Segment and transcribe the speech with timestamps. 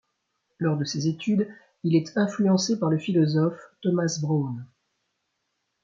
[0.57, 1.47] Lors de ses études,
[1.83, 4.65] il est influencé par le philosophe Thomas Brown.